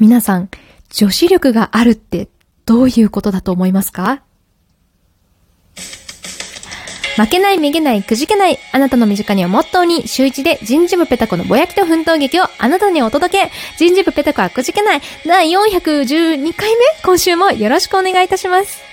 [0.00, 0.48] 皆さん、
[0.88, 2.28] 女子力があるって
[2.64, 4.22] どういうことだと思いますか？
[7.16, 13.50] 負けない、めげない、くじけない、あなたの身近にをモットーに、週一で人事部ペタコのぼやきと奮闘劇をあなたにお届け。
[13.76, 18.89] 人事部ペタコはくじけない、第412回目今週もよろしくお願いいたします。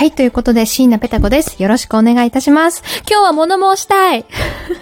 [0.00, 1.62] はい、ということで、椎名ペタ子です。
[1.62, 2.82] よろしくお願いいたします。
[3.06, 4.24] 今日は物申したい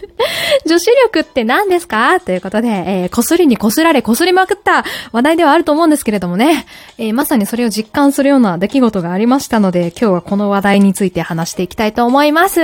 [0.65, 2.21] 女子力って何ですか？
[2.21, 6.67] ということで、えー、こすりにこすられ、こすりまくった話題ではあると思うんですけれどもね、
[6.99, 12.61] えー、まさにそれを実感するような出来事がありましたので、今日はこの話題について話していきたいと思います。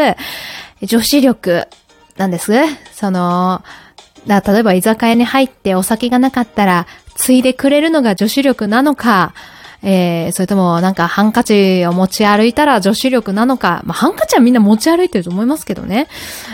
[0.80, 1.66] 女子力、
[2.16, 2.52] なんです
[2.92, 3.64] その、
[4.28, 9.34] だ例えば居酒屋に入ってお酒がなかったら、ついでくれるのが女子力なのか、
[9.86, 16.08] えー、それともなんかハンカチを持ち歩いたら女子力なのか、まあ、ハンカチはみんな持ち歩いてると思いますけどね。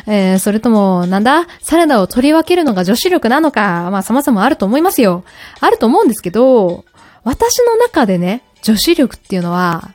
[0.08, 5.22] えー、それとも、なんだサラダを取り分けるのが女子力なのか、まあ、様々あると思いますよ。
[5.60, 6.84] あると思うんですけど、
[7.22, 9.90] 私の中でね、女子力っていうのは、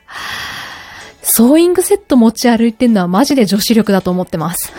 [1.22, 4.72] ソーイングセット持ち歩いてるのはマジで女子力だと思ってます。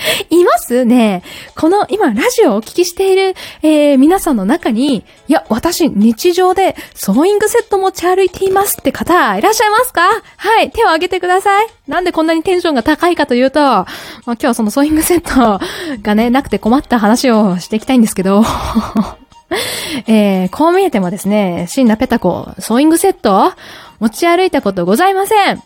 [0.30, 1.22] いますね。
[1.56, 10.02] この今ラジオをお聞きしている、えー、皆さんの中に、いや、私日常でソーイングセット持ち歩いていますって方いらっしゃいますか？
[10.36, 11.66] はい、手を挙げてください。
[11.88, 13.86] なんでこんなにテンションが高いかというと、まあ、
[14.26, 15.64] 今日はそのソーイングセット
[16.02, 18.42] がね、なくて困った話をしていきたいんですけど、
[20.06, 23.52] えー、こう見えてもですね、シンナペタコ、ソーイングセット
[23.98, 25.62] 持ち歩いたことございません。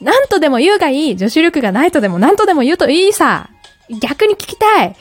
[0.00, 1.16] なんとでも言うがいい。
[1.16, 3.48] 女子力がないとでも何とでも言うといいさ。
[3.90, 4.96] 逆に聞きたい。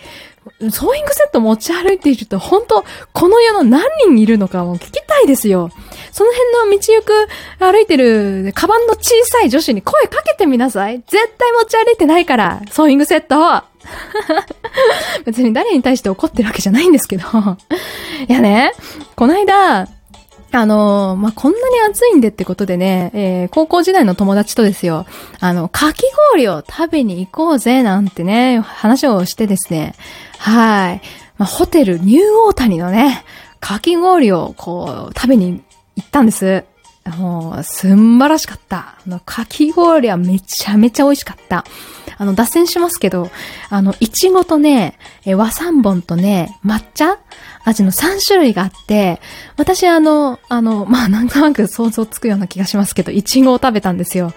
[0.71, 5.69] ソーイングセット持ち歩いていると、本当この世の何人いるのかも聞きたいですよ。
[6.11, 7.27] その辺の道行く
[7.59, 10.97] 歩いてる、カバンの小さい女子に声かけてみなさい。
[10.99, 13.63] 絶対持ち歩いてないから、ソーイングセット。
[15.25, 17.25] 別に誰に対して怒ってるわけじゃないんですけど。
[18.27, 18.73] いやね、
[19.16, 19.88] この間、
[20.56, 25.08] あの、まあ、こんなに暑いんでってことでね、えー、高校時代の友達とですよ、
[25.40, 29.96] あの、かき氷を食べに行こうぜ、なんてね、話をしてですね、
[30.38, 31.02] はい。
[31.40, 33.25] まあ、ホテルニューオータニのね、
[33.59, 35.64] かき氷をこう、食べに
[35.96, 36.64] 行ったんです。
[37.18, 38.96] もう、すんばらしかった。
[39.06, 41.66] あの、かき氷はめちゃめちゃ美味しかった。
[42.18, 43.29] あの、脱線しますけど、
[43.69, 47.18] あの、いちごとね、え和三本とね、抹茶？
[47.66, 49.22] 味の3種類があって、
[49.57, 54.34] 私あの、あの、まあ、なんとなく想像つくような気がしますけど、いちごを食べたんですよ。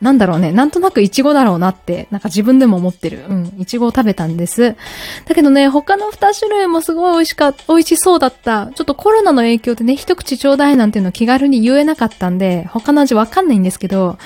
[0.00, 0.50] なんだろうね。
[0.50, 3.24] なんとなくイチゴだろうなって、なんか自分でも思ってる。
[3.28, 3.54] うん。
[3.58, 4.74] イチゴを食べたんです。
[5.26, 8.72] だけどね、他の2種類もすごい美味しか、美味しそうだった。
[8.74, 14.18] ちょっとコロナの影響でね、一口ちょうだいなんていうの気軽に言えなかったんで、他の味わかんないんですけど、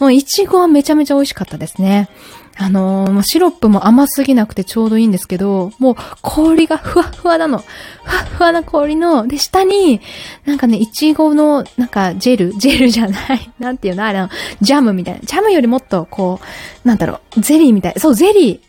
[0.00, 2.08] もうイチゴはめちゃめちゃ美味しかったですね。
[2.56, 7.58] あのー、シロップも甘すぎなくてちょうどいいんですけど、もう氷がふわふわなの。
[7.58, 10.00] ふわふわな氷の、で、下に、
[10.44, 13.50] なんかね、いちごの、なんか、ジェルジェルじゃない。
[13.58, 14.04] なんていうの？
[14.04, 14.28] あれの、
[14.60, 15.20] ジャムみたいな。
[15.20, 16.40] ジャムよりもっと、こ
[16.84, 17.94] う、なんだろう、ゼリーみたい。
[17.98, 18.60] そう、ゼリ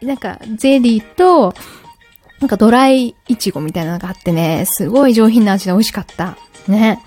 [0.00, 0.06] ー。
[0.06, 1.54] なんか、ゼリーと、
[2.40, 6.36] なんかドライイチゴみたいなのがあってね、すごい上品な味で美味しかった。
[6.68, 7.00] ね。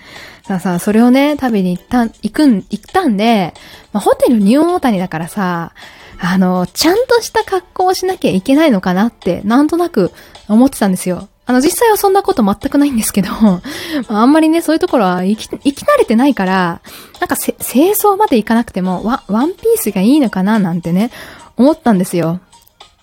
[0.44, 3.52] さあさあ、それをね、食べに行った、行くん、行ったんで、
[3.92, 5.72] まあ、ホテルニューオータニだからさ、
[6.20, 10.12] あの、ちゃんとした格好をしなきゃいけないのかなって、なんとなく
[10.48, 11.28] 思ってたんですよ。
[11.46, 13.30] あの、実際はそんなこと全くないんですけど、
[14.08, 16.80] あんまりね、そういうところは生き、生き慣れてないから、
[17.20, 17.54] なんか清
[17.92, 21.10] 掃までいかなくても、ワワンピースがいいのかななんてね、
[21.56, 22.40] 思ったんですよ。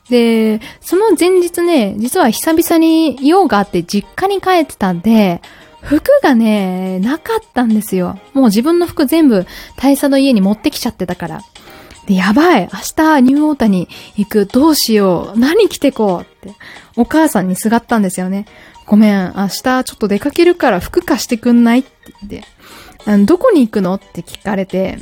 [0.10, 5.42] で、その前日ね、実は久々に用があって実家に帰ってたんで、
[5.82, 8.20] 服がね、なかったんですよ。
[8.34, 9.46] もう自分の服全部
[9.78, 11.42] 大佐の家に持ってきちゃってたから。
[12.08, 16.56] で、やばい明日ニューオータに行くどうしよう何着てこうって、
[16.96, 18.46] お母さんにすがったんですよね。
[18.86, 21.90] ごめん、明日ちょっと出かけるから服貸してくんないって
[22.26, 22.44] って、
[23.06, 25.00] あのどこに行くのって聞かれて、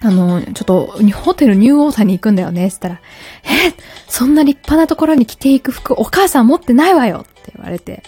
[0.00, 3.00] あの、ちょっと、ホテルニューオータに行くんだよね、って言ったら、
[3.44, 3.72] え
[4.06, 8.02] そんな立派なところに着ていく服、お母さん持ってないわよって言われて。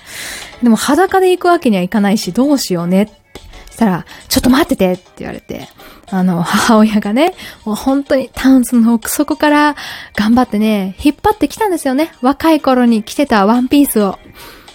[0.62, 3.26] でも裸で行くわけにはいかないし、どうしようねって。
[3.76, 5.69] したら、ちょっと待っててって言われて。
[6.08, 9.76] あの、母親がね、もう本当にタンスの奥底から
[10.14, 12.12] 頑張ってね、引っ張ってきたんですよね。
[12.23, 14.19] 若い頃に着てたワンピースを。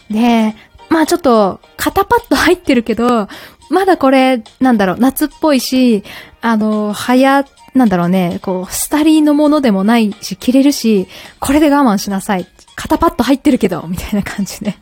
[0.10, 0.56] で、
[0.90, 3.30] まあちょっと、肩パッド入ってるけど、
[3.70, 6.04] まだこれ、なんだろう、夏っぽいし、
[6.42, 11.08] あの、早、なんだろうね、こう、スタリーのものでもないし、着れるし、
[11.40, 12.46] これで我慢しなさい。
[12.76, 14.76] 肩パッド入ってるけど、みたいな感じで。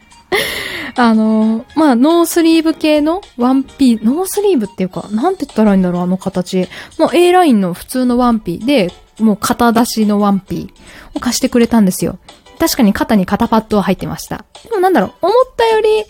[1.00, 6.68] あの、まあ、ノースリーブ系のワンピー、ノースリーブっていうか、なんて言ったらいいんだろう、あの形。
[6.98, 12.19] もう A ラインの普通のワンピーで、もう肩出しのワンピーを貸してくれたんですよ。
[12.60, 14.44] 確かに肩に肩パッドは入ってました。
[14.66, 16.04] でもなんだろう、思ったより、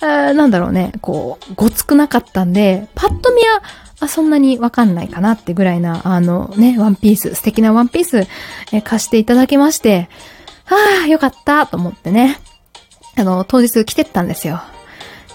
[0.00, 3.64] あなんだろうね、こう、ごつくなかったんで、パッと見は、
[3.98, 8.28] あ、そんなにわかんないかなってぐらいな、あのね、ワンピース、素敵なワンピース、
[8.72, 10.08] え貸していただきまして、
[10.66, 12.38] はあ、よかったと思ってね。
[13.16, 14.60] あの、当日来てったんですよ。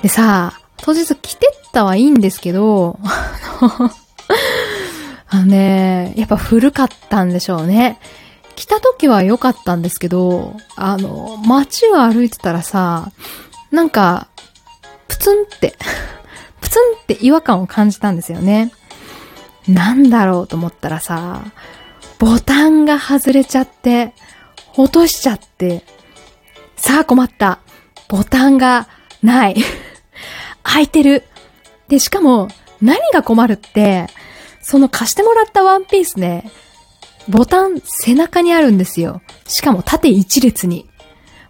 [0.01, 2.99] でさ、当日来てったはいいんですけど、
[5.29, 7.99] あのね、やっぱ古かったんでしょうね。
[8.55, 13.11] 来た時は良かったんですけど、あの、街を歩いてたらさ、
[13.71, 14.27] なんか、
[15.07, 15.75] プツンって
[16.61, 18.71] プツンって違和感を感じたんですよね。
[19.67, 21.43] なんだろうと思ったらさ、
[22.19, 24.13] ボタンが外れちゃって、
[24.77, 25.83] 落としちゃって、
[26.75, 27.59] さあ困った。
[28.11, 28.89] ボタンが
[29.23, 29.55] ない。
[30.63, 31.23] 開いてる。
[31.87, 32.49] で、しかも、
[32.81, 34.07] 何が困るって、
[34.61, 36.51] その貸してもらったワンピースね、
[37.29, 39.21] ボタン背中にあるんですよ。
[39.47, 40.89] しかも縦一列に。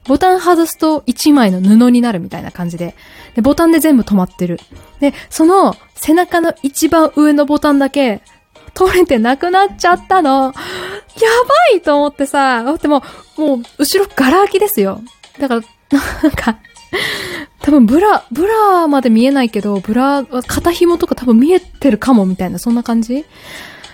[0.06, 2.96] ボタン外すと一枚の布になるみたいな感じで。
[3.36, 4.60] で、ボタンで全部止まってる。
[5.00, 8.22] で、その背中の一番上のボタンだけ
[8.75, 10.44] 取れてなくなっちゃったの。
[10.44, 10.54] やば
[11.75, 13.04] いと思ってさ、だっても
[13.38, 15.02] う、もう、後ろガラ空きですよ。
[15.48, 16.58] だから、なんか、
[17.62, 23.26] 多分ブラ、ブラまで見えないけど、ブラ、肩紐とか多分見えてるかもみたいな、そんな感じ？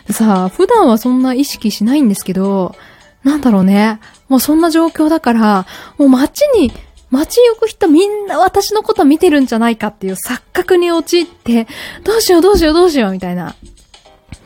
[0.09, 2.75] さあ、普段はそんな意識しないんですけど、
[3.23, 3.99] なんだろうね。
[4.29, 5.65] もうそんな状況だから、
[5.97, 6.71] もう街に、
[7.09, 11.67] 街行く人みんな私のこと見てるんじゃないかっていう錯覚に陥って、
[12.03, 13.55] どうしようどうしようどうしようみたいな。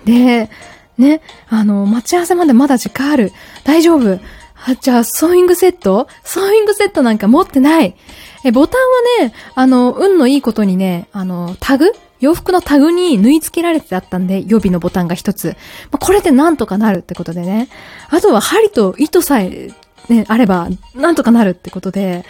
[0.06, 0.50] で、
[0.97, 3.31] ね、あの、待ち合わせまでまだ時間ある。
[3.63, 4.19] 大丈夫。
[4.65, 6.07] あ、じゃあ、ソーイングセット？
[6.23, 7.95] ソーイングセットなんか持ってない。
[8.43, 11.91] え、ボタンはね、あの、運のいいことにね、あの、タグ？
[12.19, 15.55] 洋服のタグに縫い付けられてあったんで、予備のボタンが一つ。
[15.91, 17.67] まあ、これでなんとかなるってことでね。
[18.11, 19.71] あとは針と糸さえ、
[20.07, 22.23] ね、あれば、なんとかなるってことで、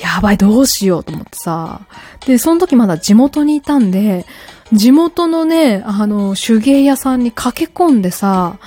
[0.00, 1.82] やばい、どうしようと思ってさ。
[2.26, 4.24] で、その時まだ地元にいたんで、
[4.72, 8.58] 地元のね、あの、手芸屋さんに駆け込んでさ、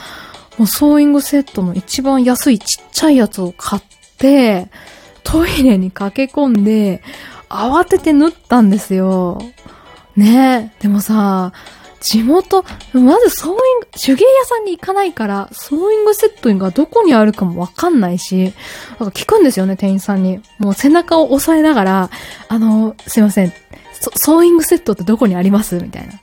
[0.59, 3.81] もうソーイングセットの一番安いちっちゃいやつを買っ
[4.17, 4.67] て、
[5.23, 7.01] トイレに駆け込んで、
[7.49, 9.41] 慌てて縫ったんですよ。
[10.15, 11.53] ねえ、でもさ、
[12.01, 12.63] 地元、
[12.93, 18.53] まずソーイング、手芸屋さんに行かないから、ソーイングセットがどこにあるかもわかんないし、
[18.99, 20.41] なんか聞くんですよね、店員さんに。
[20.57, 22.09] もう背中を押さえながら、
[22.49, 23.53] あの、すいません、
[24.15, 25.77] ソーイングセットってどこにあります？
[25.77, 26.13] みたいな。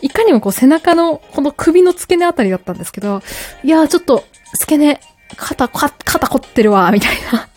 [0.00, 3.22] いかにもこう背中の、この首の付け根あたりだったんですけど、
[3.62, 4.24] いやーちょっと、
[4.58, 5.00] 付け根、
[5.36, 7.48] 肩、肩凝ってるわ、みたいな。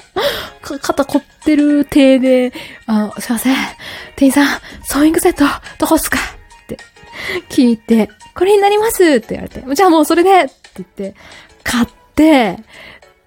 [0.82, 2.54] 肩凝ってる体で、
[2.88, 3.56] あすいません。
[4.16, 5.46] 店員さん、ソーイングセット、
[5.78, 6.18] どこっすか？
[6.64, 6.78] って。
[7.50, 9.04] 聞いて、これになります？
[9.04, 10.42] って言われて、じゃあもうそれで。
[10.42, 11.16] って言って、
[11.64, 12.58] 買って、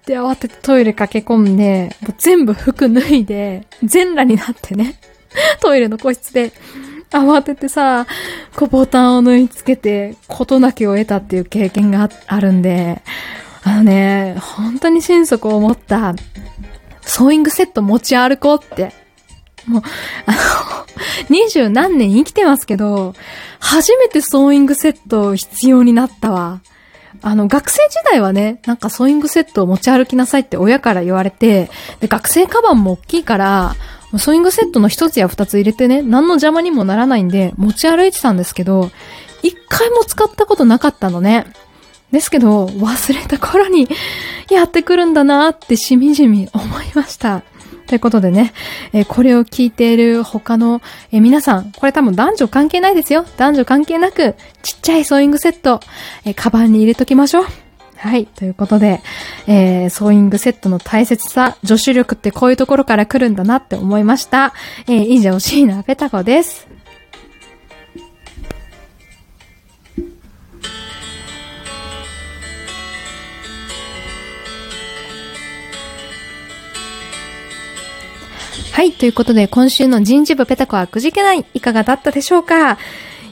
[0.05, 4.99] で、慌ててトイレ駆け込んで、もう全部服脱いで、全裸になってね、
[5.61, 6.51] トイレの個室で、
[7.11, 8.07] 慌ててさ、
[8.55, 13.01] こうボタンを縫い付けて、事なきを得たっていう経験があるんで、
[13.63, 16.15] あのね、本当に心底思った、
[17.01, 18.93] ソーイングセット持ち歩こうって。
[19.67, 19.81] もう、
[20.25, 20.37] あの、
[21.29, 23.13] 二十何年生きてますけど、
[23.59, 26.61] 初めてソーイングセット必要になったわ。
[27.21, 33.75] あの、学生時代はね、なんかソーイングセットを持ち歩きなさいって親から言われて、で、学生カバンも大きいから、
[34.17, 38.91] ソーイングセットの一つや二つ入れてね、何の邪魔にもならないんで、持ち歩いてたんですけど、
[39.43, 41.45] 一回も使ったことなかったのね。
[42.11, 43.87] ですけど、忘れた頃に
[44.49, 47.43] やってくるんだなってしみじみ思いました。
[47.87, 48.53] ということでね、
[48.93, 53.25] えー、これを聞いている他の、えー、皆さん、これ多分男女関係ないですよ。
[53.37, 55.79] 男女関係なく、ちっちゃいソーイングセット、
[56.25, 57.45] えー、カバンに入れときましょう。
[58.01, 58.25] はい。
[58.25, 58.99] ということで、
[59.45, 64.55] えー、ソーイングセットの大切さ、女子力ってこういうところから来るんだなって思いました。
[64.87, 66.67] えー、以上、シーナペタコです。
[78.71, 78.93] はい。
[78.93, 81.45] ということで、今週の人事部ペタコはくじけない。
[81.53, 82.79] いかがだったでしょうか？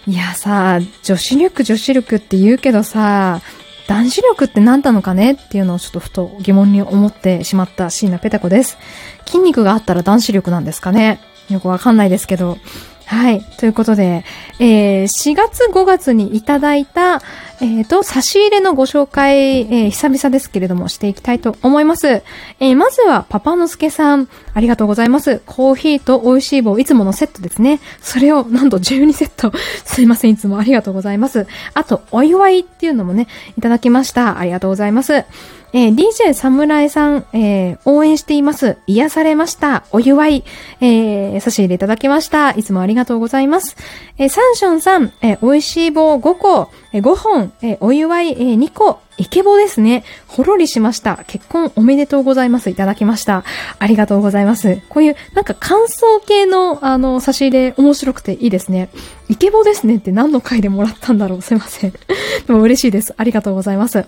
[0.05, 3.41] いやさ、女子力女子力って言うけどさ、
[3.89, 8.77] 男子力って何なのかねっていうのをちょっとふと疑問に思ってしまった椎名ペタ子です。
[9.25, 11.19] 筋肉があったら男子力なんですかね？
[11.50, 12.60] よくわかんないですけど。
[13.05, 13.41] はい。
[13.58, 14.24] ということで、
[14.60, 17.24] えー、4月5月にいただいた、
[17.61, 22.07] えっ、と、差し入れのご紹介、えー、久々ですけれども、していきたいと思います。
[22.07, 25.41] えー、まずは、パパのすけさん、ありがとうございます。
[25.45, 27.81] コーヒーと美味しい棒、いつものセットですね。
[28.01, 29.51] それを、なんと12セット。
[29.83, 31.47] すいません、いつもありがとうございます。
[31.73, 34.39] あと、お祝いっていうのもね、いただきました。
[34.39, 35.25] ありがとうございます。
[35.71, 38.77] えー、DJ 侍さん、えー、応援しています。
[38.87, 39.83] 癒されました。
[39.91, 40.43] お祝い、
[40.81, 42.51] えー、差し入れいただきました。
[42.51, 43.75] いつもありがとうございます。
[44.17, 50.03] えー、サンションさん、えー、美味しい棒5個、えー、5本、えー、お祝い、えー、2個、イケボですね。
[50.27, 51.24] ほろりしました。
[51.27, 52.70] 結婚おめでとうございます。
[52.70, 53.44] いただきました。
[53.77, 54.82] ありがとうございます。
[54.89, 58.89] こういう、なんか感想系の、あの、差し入れ面白くていいですね。
[59.29, 61.91] イケボですねって何の回でもらったんだろうすいません。
[62.48, 63.13] でも嬉しいです。
[63.18, 64.06] ありがとうございます。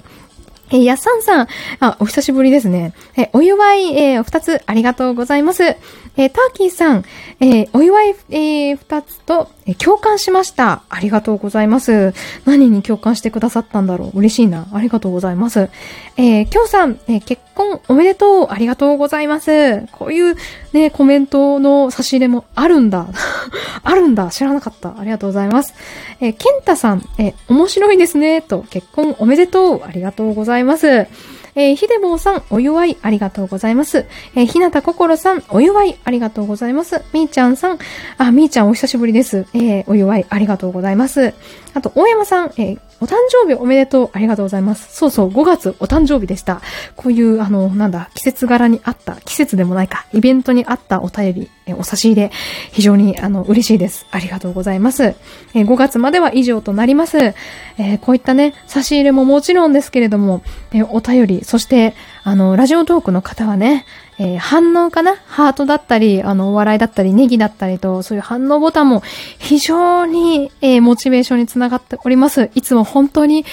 [0.71, 1.47] え、やっさんさん、
[1.79, 2.93] あ、お久しぶりですね。
[3.17, 5.75] え、お祝い、えー、二つありがとうございます。
[6.17, 7.05] えー、ターキーさん、
[7.39, 10.83] えー、お祝い、えー、二つと、え、共感しました。
[10.89, 12.13] ありがとうございます。
[12.45, 14.67] 何に共感してくださったんだろう嬉しいな。
[14.73, 15.69] ありがとうございます。
[16.17, 18.47] え、きょうさん、え、結婚おめでとう。
[18.49, 19.85] ありがとうございます。
[19.93, 20.35] こういう
[20.73, 23.07] ね、コメントの差し入れもあるんだ。
[23.83, 24.29] あるんだ。
[24.29, 24.95] 知らなかった。
[24.99, 25.73] ありがとうございます。
[26.19, 28.41] えー、ケンタさん、え、面白いですね。
[28.41, 29.83] と、結婚おめでとう。
[29.85, 30.60] ありがとうございます。
[30.63, 31.07] ます
[31.55, 34.05] えー、ひでぼうさん、お祝いありがとうございます。
[34.35, 37.01] えー、ひなたこころさん、お祝いありがとうございます。
[37.13, 37.79] みーちゃんさん、
[38.17, 39.45] あ、みーちゃんお久しぶりです。
[39.53, 41.33] えー、お祝いありがとうございます。
[41.73, 44.09] あと、大山さん、えー、お誕生日おめでとう。
[44.13, 44.95] ありがとうございます。
[44.95, 46.61] そうそう、5月お誕生日でした。
[46.95, 52.31] こういう、あの、なんだ、季節柄にあった、季節でもないか、イベントにあったお便り、えお差し入れ、
[52.71, 54.05] 非常に、あの、嬉しいです。
[54.11, 55.03] ありがとうございます。
[55.03, 55.15] え
[55.53, 57.17] 5月までは以上となります。
[57.17, 63.85] えー、こういったね、差し入れももちろんですけれども、えお便り、そして、あの、ラジオトークの方はね、
[64.23, 65.15] えー、反応かな？
[65.15, 69.01] ハートだったり、あの、お笑いだったり、ネギだったりと、そういう反応ボタンも
[69.39, 72.51] 非常に、えー、モチベーションにつながっております。
[72.53, 73.45] いつも本当に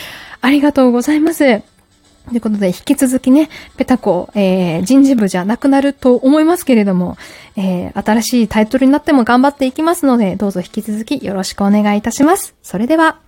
[0.43, 1.63] ありがとうございます。
[2.29, 3.49] ということで、引き続きね、
[3.79, 7.17] ペタコ、えー、人事部じゃなくなると思いますけれども、
[7.57, 12.55] えー、新しいタイトルになっても頑張っていきますので、どうぞ引き続きよろしくお願いいたします。
[12.63, 13.28] それでは。